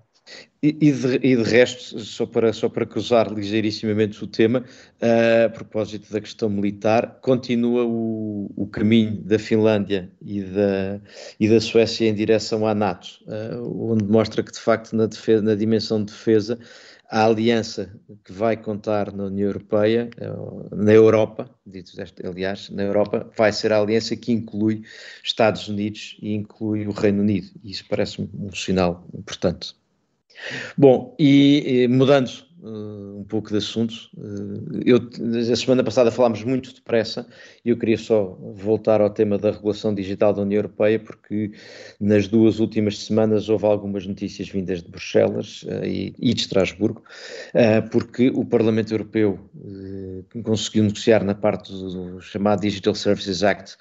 [0.61, 4.59] E, de, e, de, resto, só para, só para cruzar ligeirissimamente o tema,
[5.01, 11.01] uh, a propósito da questão militar, continua o, o caminho da Finlândia e da,
[11.37, 15.41] e da Suécia em direção à NATO, uh, onde mostra que, de facto, na, defesa,
[15.41, 16.57] na dimensão de defesa,
[17.09, 21.91] a aliança que vai contar na União Europeia, uh, na Europa, dito
[22.23, 24.83] aliás, na Europa, vai ser a aliança que inclui
[25.21, 27.47] Estados Unidos e inclui o Reino Unido.
[27.61, 29.82] E isso parece-me um sinal importante.
[30.77, 32.29] Bom, e, e mudando
[32.63, 34.97] uh, um pouco de assunto, uh, eu,
[35.51, 37.27] a semana passada falámos muito depressa
[37.63, 41.51] e eu queria só voltar ao tema da regulação digital da União Europeia, porque
[41.99, 47.03] nas duas últimas semanas houve algumas notícias vindas de Bruxelas uh, e, e, de Estrasburgo,
[47.91, 49.39] porque o Parlamento Europeu
[50.43, 53.77] conseguiu negociar na parte do, do chamado Digital Services Act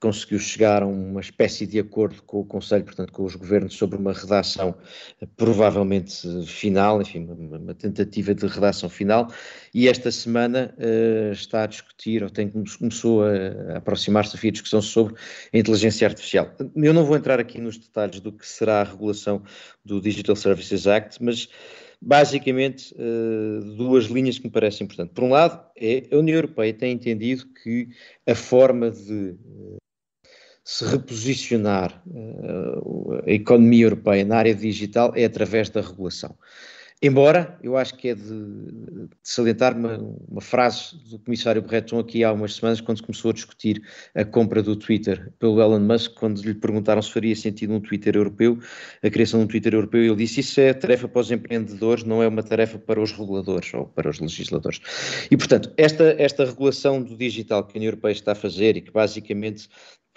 [0.00, 3.98] conseguiu chegar a uma espécie de acordo com o Conselho, portanto, com os governos, sobre
[3.98, 4.74] uma redação
[5.20, 9.30] eh, provavelmente final, enfim, uma, tentativa de redação final,
[9.74, 15.14] e esta semana uh, está a discutir, ou tem, começou a, aproximar-se a discussão sobre
[15.52, 16.50] a inteligência artificial.
[16.74, 19.42] Eu não vou entrar aqui nos detalhes do que será a regulação
[19.84, 21.48] do Digital Services Act, mas
[22.00, 25.14] basicamente uh, duas linhas que me parecem importantes.
[25.14, 27.88] Por um lado, é a União Europeia tem entendido que
[28.26, 29.36] a forma de
[30.70, 36.36] se reposicionar uh, a economia europeia na área digital é através da regulação.
[37.02, 39.96] Embora, eu acho que é de, de salientar uma,
[40.28, 43.82] uma, frase do comissário Breton aqui há umas semanas, quando se começou a discutir
[44.14, 48.14] a compra do Twitter pelo Elon Musk, quando lhe perguntaram se faria sentido um Twitter
[48.14, 48.56] europeu,
[49.02, 52.22] a criação de um Twitter europeu, ele disse isso é tarefa para os empreendedores, não
[52.22, 54.80] é uma tarefa para os reguladores ou para os legisladores.
[55.30, 58.82] E, portanto, esta, esta regulação do digital que a União Europeia está a fazer e
[58.82, 59.68] que basicamente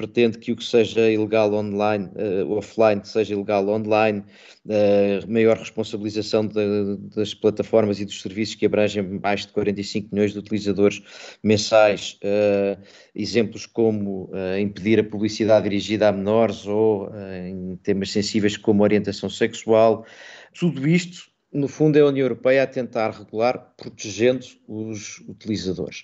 [0.04, 4.24] pretende que o que seja ilegal online, uh, offline, seja ilegal online,
[4.66, 10.34] uh, maior responsabilização de, das plataformas e dos serviços que abrangem mais de 45 milhões
[10.34, 11.02] de utilizadores
[11.42, 12.82] mensais, uh,
[13.16, 17.10] exemplos como impedir a publicidade dirigida a menores ou
[17.48, 20.06] em temas sensíveis como orientação sexual,
[20.54, 26.04] tudo isto no fundo é a União Europeia a tentar regular, protegendo os utilizadores.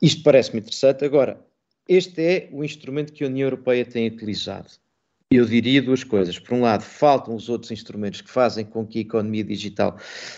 [0.00, 1.04] Isto parece-me interessante.
[1.04, 1.38] Agora,
[1.90, 4.68] este é o instrumento que a União Europeia tem utilizado.
[5.32, 6.38] Eu diria duas coisas.
[6.38, 9.96] Por um lado, faltam os outros instrumentos que fazem com que a economia digital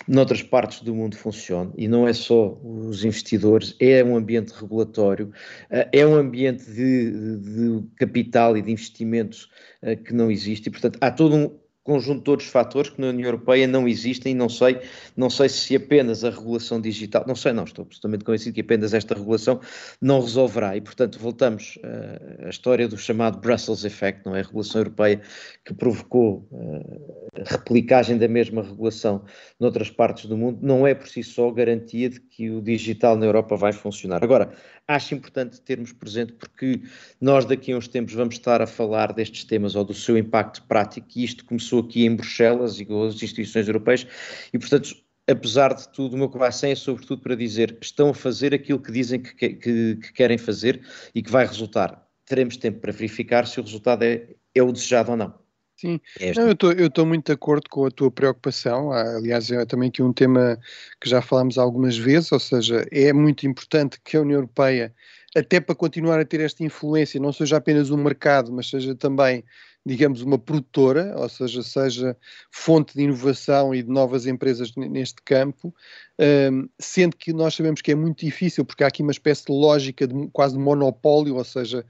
[0.09, 5.31] noutras partes do mundo funcione, e não é só os investidores, é um ambiente regulatório,
[5.71, 9.51] eh, é um ambiente de, de capital e de investimentos
[9.83, 13.09] eh, que não existe, e portanto há todo um, conjunto de outros fatores que na
[13.09, 14.81] União Europeia não existem e não sei,
[15.17, 18.95] não sei se apenas a regulação digital, não sei não, estou absolutamente convencido que apenas
[18.95, 19.61] esta regulação
[20.01, 24.41] não resolverá e portanto voltamos uh, à história do chamado Brussels Effect, não é?
[24.41, 25.21] A regulação europeia
[25.65, 29.25] que provocou uh, replicagem da mesma regulação
[29.59, 33.27] noutras partes do mundo não é por si só garantia de que o digital na
[33.27, 34.23] Europa vai funcionar.
[34.23, 34.53] Agora,
[34.95, 36.83] acho importante termos presente porque
[37.21, 40.63] nós daqui a uns tempos vamos estar a falar destes temas ou do seu impacto
[40.65, 44.07] prático e isto começou aqui em Bruxelas e com as instituições europeias
[44.53, 44.95] e, portanto,
[45.29, 48.93] apesar de tudo, o meu coração é sobretudo para dizer estão a fazer aquilo que
[48.93, 52.07] dizem que, que, que querem fazer e que vai resultar.
[52.25, 55.42] Teremos tempo para verificar se o resultado é, é o desejado ou não.
[55.83, 58.93] Sim, é não, eu estou muito de acordo com a tua preocupação.
[58.93, 60.57] Aliás, é também aqui um tema
[61.01, 64.95] que já falámos algumas vezes, ou seja, é muito importante que a União Europeia,
[65.37, 69.43] até para continuar a ter esta influência, não seja apenas um mercado, mas seja também
[69.85, 72.17] digamos, uma produtora, ou seja, seja
[72.51, 75.75] fonte de inovação e de novas empresas neste campo,
[76.19, 79.53] um, sendo que nós sabemos que é muito difícil, porque há aqui uma espécie de
[79.53, 81.85] lógica de quase de monopólio, ou seja,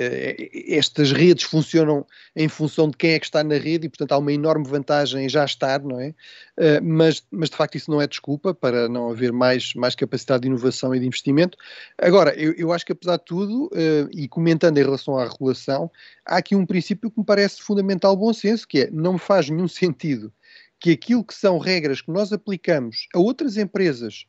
[0.00, 2.06] eh, estas redes funcionam
[2.36, 5.24] em função de quem é que está na rede e, portanto, há uma enorme vantagem
[5.24, 6.14] em já estar, não é?
[6.56, 10.42] Uh, mas, mas, de facto, isso não é desculpa para não haver mais, mais capacidade
[10.42, 11.56] de inovação e de investimento.
[11.96, 13.70] Agora, eu, eu acho que, apesar de tudo,
[14.12, 15.90] e comentando em relação à regulação,
[16.24, 19.68] há aqui um princípio que me parece fundamental bom senso, que é não faz nenhum
[19.68, 20.32] sentido
[20.80, 24.26] que aquilo que são regras que nós aplicamos a outras empresas,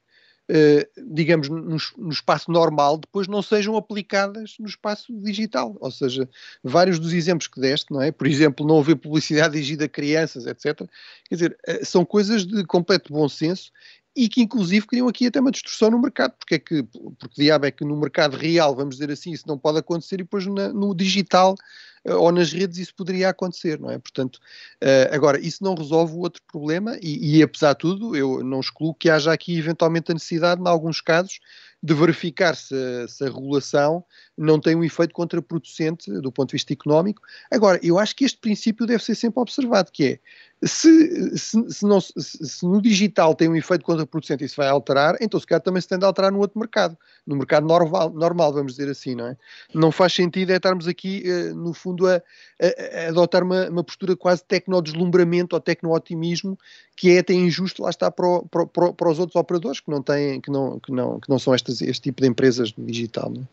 [0.51, 5.77] eh, digamos, no, no, espaço normal, depois não sejam aplicadas no espaço digital.
[5.79, 6.27] Ou seja,
[6.63, 8.11] vários dos exemplos que deste, não é?
[8.11, 10.87] Por exemplo, não haver publicidade dirigida a crianças, etc.
[11.27, 13.71] Quer dizer, eh, são coisas de completo bom senso
[14.15, 17.65] e que inclusive criam aqui até uma distorção no mercado, porque é que, porque diabo
[17.65, 20.73] é que no mercado real, vamos dizer assim, isso não pode acontecer e depois na,
[20.73, 21.55] no digital
[22.03, 23.97] eh, ou nas redes isso poderia acontecer, não é?
[23.97, 24.37] Portanto,
[24.83, 28.59] uh, agora, isso não resolve o outro problema e, e, apesar de tudo, eu não
[28.59, 31.39] excluo que haja aqui eventualmente a necessidade, em alguns casos,
[31.81, 32.75] de verificar se,
[33.07, 34.03] se, a regulação
[34.37, 37.21] não tem um efeito contraproducente do ponto de vista económico.
[37.49, 40.19] Agora, eu acho que este princípio deve ser sempre observado, que é,
[40.61, 45.15] se, se, se, não, se, no digital tem um efeito contraproducente e isso vai alterar,
[45.21, 48.51] então se calhar também se tem de alterar no outro mercado, no mercado normal, normal
[48.51, 49.37] vamos dizer assim, não é?
[49.73, 53.83] Não faz sentido é estarmos aqui, uh, no fundo, a, a, a adotar uma, uma,
[53.83, 56.57] postura quase tecno-deslumbramento ou tecno-otimismo,
[56.95, 60.03] que é até injusto, lá está, para, o, para, para, os outros operadores que não,
[60.03, 63.43] têm, que não, que não, que não são estas, este tipo de empresas digital, não
[63.43, 63.45] é?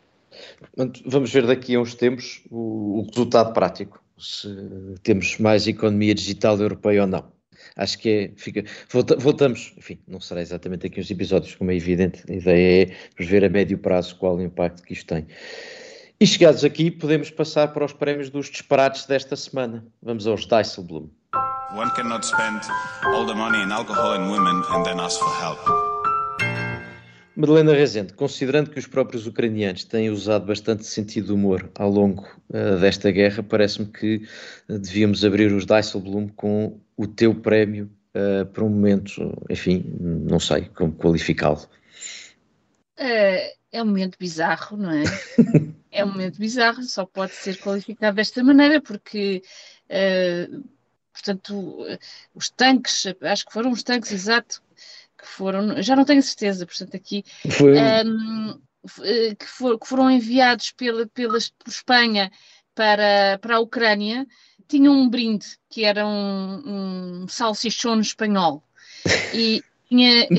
[1.07, 4.49] Vamos ver daqui a uns tempos o, o resultado prático se
[5.03, 7.33] temos mais economia digital europeia ou não.
[7.77, 11.77] Acho que é, fica, volta, voltamos, enfim, não será exatamente aqui os episódios, como é
[11.77, 15.27] evidente, a ideia é ver a médio prazo qual o impacto que isto tem.
[16.19, 19.85] E chegados aqui, podemos passar para os prémios dos disparates desta semana.
[20.03, 21.11] Vamos aos Dijsselbloem.
[21.75, 22.63] One cannot spend
[23.05, 25.96] all the money in alcohol and women and then ask for help.
[27.37, 32.27] Madalena Rezende, considerando que os próprios ucranianos têm usado bastante sentido de humor ao longo
[32.49, 34.27] uh, desta guerra, parece-me que
[34.71, 40.41] uh, devíamos abrir os Dijsselbloem com o teu prémio uh, para um momento, enfim, não
[40.41, 41.69] sei como qualificá-lo.
[42.97, 45.05] é um momento bizarro, não é?
[45.93, 49.43] é um momento bizarro, só pode ser qualificado desta maneira, porque
[51.13, 51.85] portanto,
[52.35, 54.63] os tanques, acho que foram os tanques, exato,
[55.29, 57.25] foram, já não tenho certeza, portanto, aqui.
[57.51, 57.75] Foi...
[57.79, 58.61] Um,
[59.03, 62.31] eh, que, for, que, foram enviados pela, pela, por Espanha
[62.75, 64.27] para, para a Ucrânia
[64.69, 68.63] tinham um brinde que era um, um salsichão espanhol.
[69.33, 70.27] E, tinha,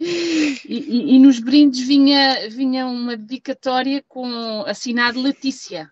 [0.00, 5.90] e, e, e, nos brindes vinha, vinha uma dedicatória com assinado Letícia.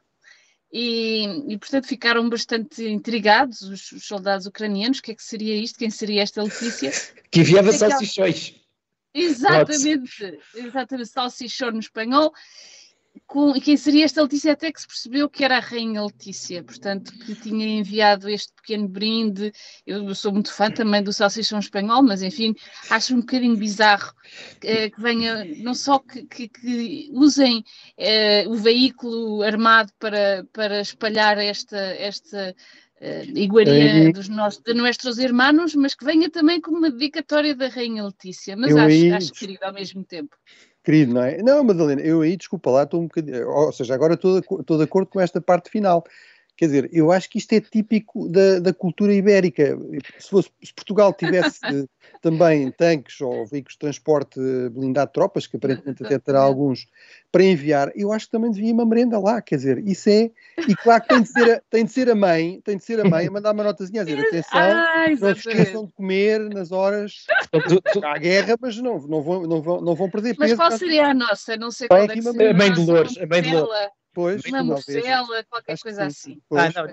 [0.72, 5.54] E, e, portanto ficaram bastante intrigados os, os, soldados ucranianos, o que é que seria
[5.54, 6.90] isto, quem seria esta Letícia?
[7.30, 8.54] que enviava salsichões.
[9.12, 12.32] Exatamente, exatamente, salsichão no espanhol
[13.32, 14.52] com, quem seria esta Letícia?
[14.52, 18.86] Até que se percebeu que era a Rainha Letícia, portanto, que tinha enviado este pequeno
[18.86, 19.50] brinde.
[19.86, 22.54] Eu sou muito fã também do Salsichão Espanhol, mas enfim,
[22.90, 24.12] acho um bocadinho bizarro
[24.62, 27.64] eh, que venha, não só que, que, que usem
[27.96, 32.54] eh, o veículo armado para, para espalhar esta, esta
[33.00, 37.68] uh, iguaria dos nossos, de nossos irmãos, mas que venha também como uma dedicatória da
[37.68, 40.36] Rainha Letícia, mas acho, acho querido ao mesmo tempo
[40.82, 41.42] querido, não é?
[41.42, 43.48] Não, Madalena, eu aí, desculpa lá, estou um bocadinho.
[43.48, 46.04] Ou seja, agora estou, estou de acordo com esta parte final.
[46.56, 49.76] Quer dizer, eu acho que isto é típico da, da cultura ibérica.
[50.18, 51.60] Se, fosse, se Portugal tivesse
[52.20, 54.38] também tanques ou veículos de transporte
[54.70, 56.86] blindado de tropas, que aparentemente até terá alguns,
[57.32, 60.30] para enviar, eu acho que também devia uma merenda lá, quer dizer, isso é,
[60.68, 63.00] e claro que tem de ser a, tem de ser a mãe, tem de ser
[63.00, 66.40] a mãe a mandar uma notazinha a dizer, atenção, ah, não se esqueçam de comer
[66.50, 67.24] nas horas
[68.04, 70.56] à guerra, mas não, não, vão, não, vão, não vão perder peso.
[70.56, 71.56] Mas qual seria a nossa?
[71.56, 74.01] Não sei qual é que A mãe de Lourdes, a mãe de Lourdes.
[74.14, 76.38] Pois, uma morcela, qualquer coisa assim.
[76.50, 76.86] Ah, não,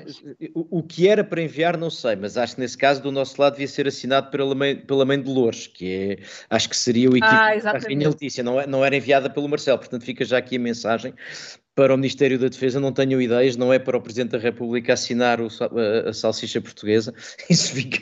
[0.55, 3.41] o, o, que era para enviar não sei, mas acho que nesse caso do nosso
[3.41, 7.09] lado devia ser assinado pela mãe, pela mãe de Lourdes, que é, acho que seria
[7.09, 10.23] o equivalente ah, à Rainha Letícia, não, é, não era enviada pelo Marcelo, portanto fica
[10.23, 11.13] já aqui a mensagem
[11.75, 14.93] para o Ministério da Defesa, não tenho ideias, não é para o Presidente da República
[14.93, 17.13] assinar o, a, a salsicha portuguesa,
[17.49, 17.99] isso fica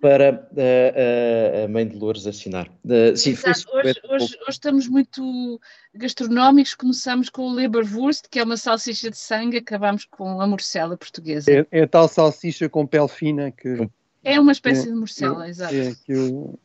[0.00, 2.68] para a, a, a mãe de Lourdes assinar.
[2.84, 3.66] Uh, sim, Exato.
[3.74, 5.60] Hoje, hoje, hoje, estamos muito
[5.94, 10.96] gastronómicos, começamos com o Leberwurst, que é uma salsicha de sangue, acabamos com a morcela
[10.96, 11.50] portuguesa.
[11.50, 13.88] É, é a tal salsicha com pele fina que...
[14.22, 15.74] É uma espécie é, de morcela, é, exato.
[15.74, 16.58] É, que o,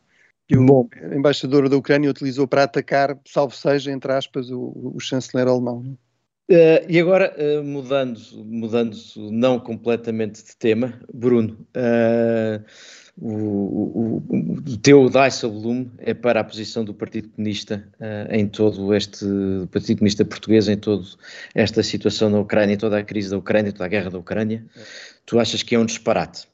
[0.48, 0.90] que o Bom.
[1.14, 5.98] embaixador da Ucrânia utilizou para atacar, salvo seja, entre aspas, o, o chanceler alemão.
[6.48, 8.96] Uh, e agora, uh, mudando, mudando
[9.32, 12.64] não completamente de tema, Bruno, uh,
[13.20, 14.24] o, o,
[14.68, 17.88] o teu Dijsselbloem é para a posição do Partido Comunista
[18.30, 19.26] em todo este,
[19.72, 21.06] Partido Comunista português em toda
[21.56, 24.66] esta situação na Ucrânia, toda a crise da Ucrânia, toda a guerra da Ucrânia.
[25.26, 26.46] Tu achas que é um disparate?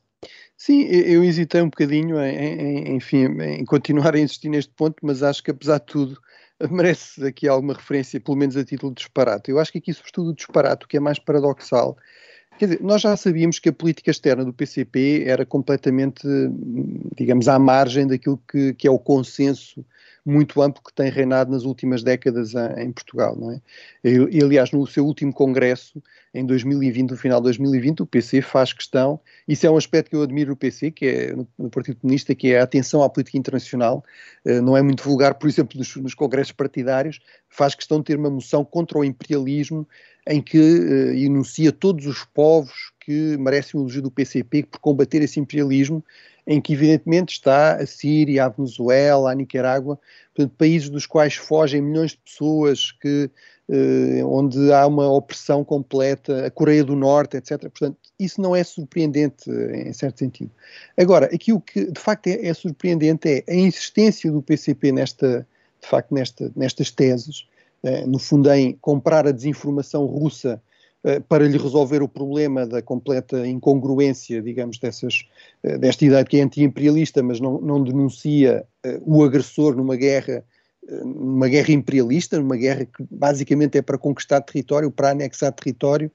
[0.56, 5.23] Sim, eu hesitei um bocadinho em, em, enfim, em continuar a insistir neste ponto, mas
[5.23, 6.21] acho que apesar de tudo
[6.69, 9.50] merece aqui alguma referência, pelo menos a título de disparate.
[9.52, 11.97] Eu acho que aqui, sobretudo, o disparate, o que é mais paradoxal,
[12.62, 16.21] Quer dizer, nós já sabíamos que a política externa do PCP era completamente,
[17.17, 19.84] digamos, à margem daquilo que, que é o consenso
[20.24, 23.62] muito amplo que tem reinado nas últimas décadas em Portugal, não é?
[24.04, 26.02] E, aliás, no seu último congresso,
[26.34, 30.15] em 2020, no final de 2020, o PC faz questão, isso é um aspecto que
[30.15, 33.39] eu admiro no PC, que é no, Partido Comunista, que é a atenção à política
[33.39, 34.04] internacional,
[34.45, 37.19] uh, não é muito vulgar, por exemplo, nos, nos, congressos partidários,
[37.50, 39.88] faz questão de ter uma moção contra o imperialismo
[40.28, 45.22] em que uh, enuncia todos os povos que merecem o elogio do PCP por combater
[45.22, 46.04] esse imperialismo,
[46.46, 50.00] em que evidentemente está a Síria, a Venezuela, a Nicarágua,
[50.34, 53.30] portanto, países dos quais fogem milhões de pessoas, que,
[53.70, 57.60] uh, onde há uma opressão completa, a Coreia do Norte, etc.
[57.62, 60.52] Portanto, isso não é surpreendente em certo sentido.
[60.96, 65.48] Agora, aqui o que de facto é, é surpreendente é a insistência do PCP nesta,
[65.82, 67.51] de facto, nesta, nestas teses, eh,
[68.06, 70.62] no fundo, em comprar a desinformação russa
[71.04, 75.26] eh, para lhe resolver o problema da completa incongruência, digamos, dessas,
[75.63, 78.65] eh, desta ideia de que é anti-imperialista, mas não, não denuncia
[79.06, 80.44] o agressor numa guerra,
[81.04, 86.12] numa guerra imperialista, numa guerra que basicamente é para conquistar território, para anexar território.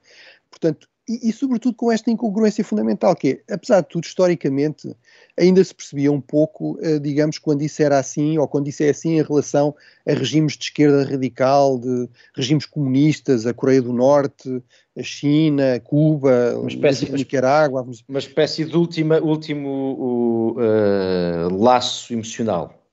[0.51, 4.95] Portanto, e, e, sobretudo com esta incongruência fundamental, que é, apesar de tudo, historicamente,
[5.39, 8.89] ainda se percebia um pouco, eh, digamos, quando isso era assim, ou quando isso é
[8.89, 9.75] assim em relação
[10.07, 14.63] a regimes de esquerda radical, de regimes comunistas, a Coreia do Norte,
[14.99, 17.87] a China, Cuba, uma espécie, Nicarágua.
[18.09, 22.86] Uma espécie de última, último uh, laço emocional.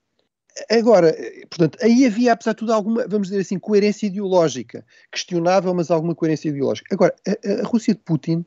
[0.69, 1.15] Agora,
[1.49, 6.13] portanto, aí havia, apesar de tudo, alguma, vamos dizer assim, coerência ideológica, questionável, mas alguma
[6.13, 6.93] coerência ideológica.
[6.93, 8.45] Agora, a, a Rússia de Putin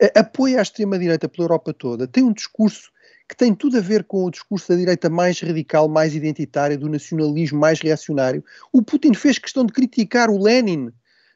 [0.00, 2.90] a, apoia a extrema-direita pela Europa toda, tem um discurso
[3.28, 6.88] que tem tudo a ver com o discurso da direita mais radical, mais identitária, do
[6.88, 8.44] nacionalismo mais reacionário.
[8.72, 10.92] O Putin fez questão de criticar o Lenin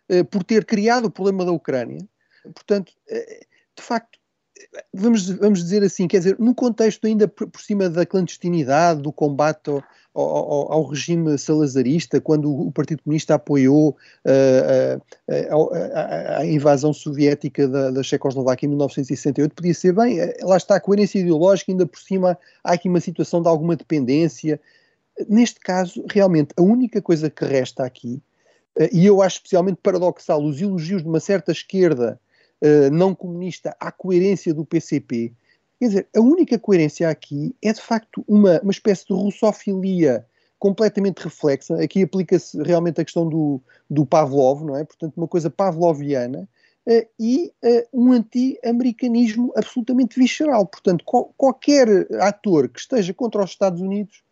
[0.08, 2.06] eh, por ter criado o problema da Ucrânia.
[2.54, 3.40] Portanto, eh,
[3.76, 4.20] de facto,
[4.92, 9.12] vamos, vamos dizer assim, quer dizer, no contexto ainda por, por cima da clandestinidade, do
[9.12, 13.96] combate ao, ao, ao, regime salazarista, quando o Partido Comunista apoiou
[14.26, 15.02] uh,
[15.50, 20.80] a, a, invasão soviética da, da Checoslováquia em 1968, podia ser bem, lá está a
[20.80, 24.60] coerência ideológica, ainda por cima há aqui uma situação de alguma dependência.
[25.28, 28.20] Neste caso, realmente, a única coisa que resta aqui,
[28.78, 32.20] uh, e eu acho especialmente paradoxal, os elogios de uma certa esquerda
[32.60, 35.32] uh, não comunista à coerência do PCP,
[35.80, 40.26] Quer dizer, a única coerência aqui é de facto uma, uma espécie de russofilia
[40.58, 41.82] completamente reflexa.
[41.82, 44.84] Aqui aplica-se realmente a questão do, do Pavlov, não é?
[44.84, 46.46] Portanto, uma coisa pavloviana.
[46.86, 50.66] Uh, e uh, um anti-americanismo absolutamente visceral.
[50.66, 51.02] Portanto,
[51.36, 54.22] qualquer ator que esteja contra os Estados Unidos,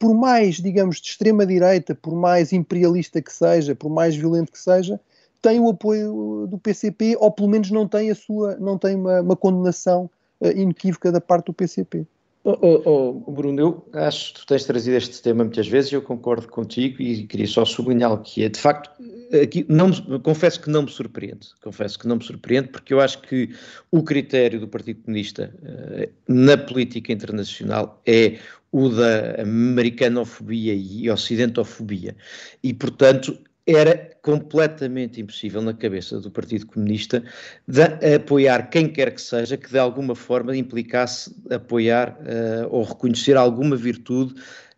[0.00, 5.00] por mais, digamos, de extrema-direita, por mais imperialista que seja, por mais violento que seja,
[5.40, 9.20] tem o apoio do PCP, ou pelo menos não tem a sua, não tem uma,
[9.20, 12.06] uma condenação inequívoca da parte do PCP.
[12.48, 15.96] Oh, oh, oh, Bruno, eu acho que tu tens trazido este tema muitas vezes e
[15.96, 18.88] eu concordo contigo e queria só sublinhar que é, de facto,
[19.42, 23.20] aqui não confesso que não me surpreende, confesso que não me surpreende porque eu acho
[23.22, 23.50] que
[23.90, 28.38] o critério do Partido Comunista uh, na política internacional é
[28.70, 32.14] o da americanofobia e ocidentofobia
[32.62, 33.36] e, portanto,
[33.66, 37.22] era completamente impossível na cabeça do Partido Comunista
[38.14, 43.76] apoiar quem quer que seja que de alguma forma implicasse apoiar uh, ou reconhecer alguma
[43.76, 44.34] virtude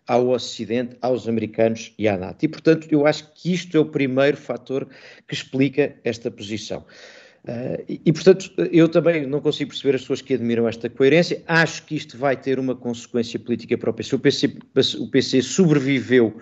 [0.07, 2.43] ao Ocidente, aos americanos e à NATO.
[2.43, 4.89] E, portanto, eu acho que isto é o primeiro fator
[5.27, 6.83] que explica esta posição.
[7.45, 11.43] Uh, e, e, portanto, eu também não consigo perceber as pessoas que admiram esta coerência.
[11.47, 14.17] Acho que isto vai ter uma consequência política para o PC.
[14.17, 14.57] O PC,
[14.99, 16.39] o PC sobreviveu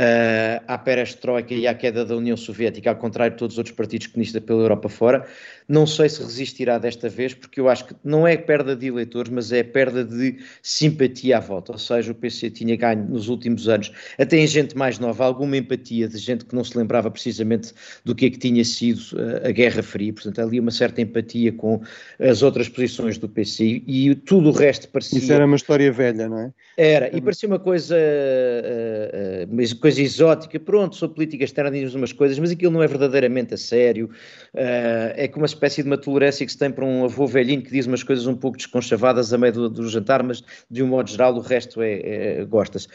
[0.00, 3.76] uh, à perestroika e à queda da União Soviética, ao contrário de todos os outros
[3.76, 5.26] partidos comunistas pela Europa fora.
[5.68, 9.30] Não sei se resistirá desta vez, porque eu acho que não é perda de eleitores,
[9.30, 11.72] mas é perda de simpatia à volta.
[11.72, 15.56] Ou seja, o PC tinha ganho nos últimos anos, até em gente mais nova, alguma
[15.56, 17.72] empatia de gente que não se lembrava precisamente
[18.04, 20.12] do que é que tinha sido uh, a Guerra Fria.
[20.12, 21.80] Portanto, ali uma certa empatia com
[22.18, 25.18] as outras posições do PC e tudo o resto parecia.
[25.18, 26.52] Isso era uma história velha, não é?
[26.76, 27.94] Era, e parecia uma coisa.
[27.94, 29.54] Uh, uh,
[29.90, 33.56] coisa exótica, pronto, sou política externa, diz umas coisas, mas aquilo não é verdadeiramente a
[33.56, 34.08] sério,
[34.54, 37.60] uh, é como uma espécie de uma tolerância que se tem para um avô velhinho
[37.60, 40.86] que diz umas coisas um pouco desconchavadas a meio do, do jantar, mas de um
[40.86, 42.86] modo geral o resto é, é gosta-se.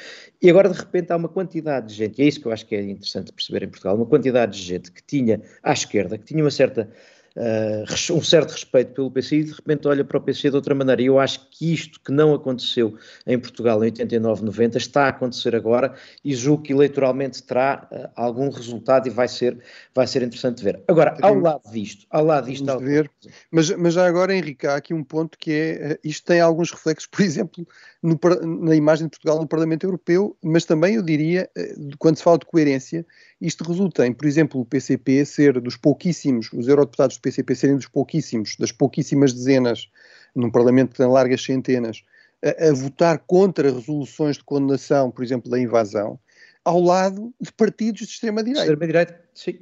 [0.42, 2.66] E agora de repente há uma quantidade de gente, e é isso que eu acho
[2.66, 6.24] que é interessante perceber em Portugal, uma quantidade de gente que tinha à esquerda, que
[6.24, 6.90] tinha uma certa
[7.36, 10.74] uh, um certo respeito pelo PC e de repente olha para o PC de outra
[10.74, 11.02] maneira.
[11.02, 15.10] E eu acho que isto que não aconteceu em Portugal em 89, 90 está a
[15.10, 19.58] acontecer agora e julgo que eleitoralmente terá uh, algum resultado e vai ser,
[19.94, 20.82] vai ser interessante ver.
[20.88, 22.70] Agora, ao lado disto, ao lado disto...
[22.70, 22.80] Ao...
[22.80, 23.10] Ver.
[23.52, 26.72] Mas, mas já agora, Henrique, há aqui um ponto que é, eh, isto tem alguns
[26.72, 27.68] reflexos, por exemplo,
[28.02, 28.20] no,
[28.64, 31.50] na imagem de Portugal no Parlamento Europeu, mas também eu diria,
[31.98, 33.06] quando se fala de coerência,
[33.42, 37.76] isto resulta em, por exemplo, o PCP ser dos pouquíssimos, os eurodeputados do PCP serem
[37.76, 39.90] dos pouquíssimos, das pouquíssimas dezenas,
[40.36, 42.04] num Parlamento que tem largas centenas,
[42.44, 46.20] a, a votar contra resoluções de condenação, por exemplo, da invasão,
[46.64, 48.62] ao lado de partidos de extrema-direita.
[48.62, 49.60] Extrema-direita, sim.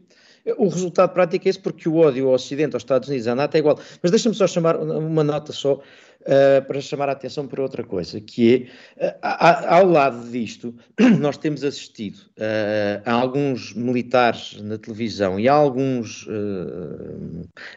[0.58, 3.56] O resultado prático é esse porque o ódio ao Ocidente, aos Estados Unidos, à NATO
[3.56, 3.80] é igual.
[4.02, 5.82] Mas deixa-me só chamar uma nota só
[6.24, 10.74] uh, para chamar a atenção para outra coisa, que é, uh, ao lado disto,
[11.20, 16.28] nós temos assistido uh, a alguns militares na televisão e a alguns,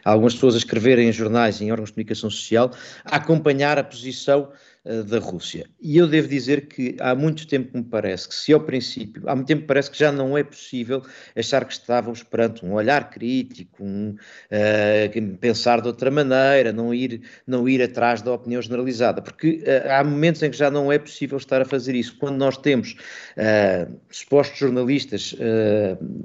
[0.03, 2.71] algumas pessoas a escreverem em jornais e em órgãos de comunicação social
[3.05, 4.49] a acompanhar a posição
[4.87, 5.65] eh, da Rússia.
[5.81, 9.35] E eu devo dizer que há muito tempo me parece que, se ao princípio, há
[9.35, 11.03] muito tempo me parece que já não é possível
[11.35, 17.21] achar que estávamos perante um olhar crítico, um, uh, pensar de outra maneira, não ir,
[17.45, 20.97] não ir atrás da opinião generalizada, porque uh, há momentos em que já não é
[20.97, 22.15] possível estar a fazer isso.
[22.17, 22.95] Quando nós temos
[23.35, 25.35] uh, supostos jornalistas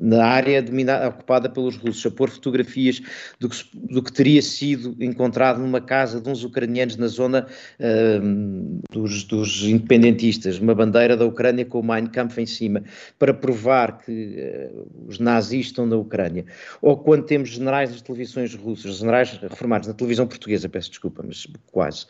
[0.01, 3.03] na área dominada, ocupada pelos russos a pôr fotografias
[3.41, 7.47] do que, do que teria sido encontrado numa casa de uns ucranianos na zona
[8.91, 12.83] dos, dos, independentistas, uma bandeira da Ucrânia com o Mein Kampf em cima,
[13.19, 16.45] para provar que uh, os nazis estão na Ucrânia.
[16.81, 21.47] Ou quando temos generais das televisões russas, generais reformados na televisão portuguesa, peço desculpa, mas
[21.71, 22.05] quase,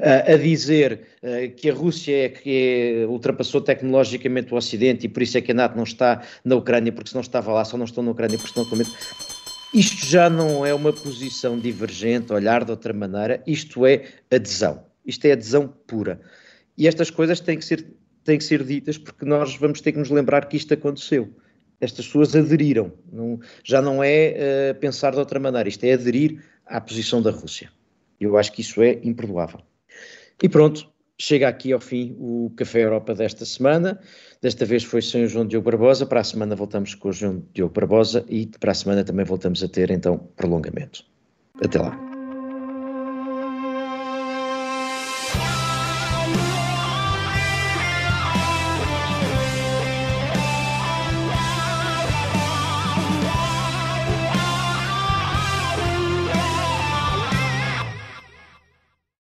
[0.00, 5.08] uh, a dizer uh, que a Rússia é que é, ultrapassou tecnologicamente o Ocidente e
[5.08, 7.64] por isso é que a NATO não está na Ucrânia, porque se não estava lá,
[7.64, 8.90] só não estão na Ucrânia porque estão medo.
[9.74, 14.87] Isto já não é uma posição divergente, olhar de outra maneira, isto é adesão.
[15.08, 16.20] Isto é adesão pura.
[16.76, 17.84] E estas coisas têm que ser,
[18.22, 21.34] têm que ser ditas porque nós vamos ter que nos lembrar que isto aconteceu.
[21.80, 22.92] Estas pessoas aderiram.
[23.10, 25.68] Não, já não é uh, pensar de outra maneira.
[25.68, 27.70] Isto é aderir à posição da Rússia.
[28.20, 29.60] Eu acho que isso é imperdoável.
[30.42, 30.88] E pronto,
[31.18, 33.98] chega aqui ao fim o Café Europa desta semana.
[34.42, 36.04] Desta vez foi sem o João Diogo Barbosa.
[36.04, 39.62] Para a semana voltamos com o João Diogo Barbosa e para a semana também voltamos
[39.62, 41.04] a ter então prolongamento.
[41.62, 42.07] Até lá.